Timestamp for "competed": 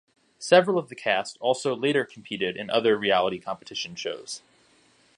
2.05-2.57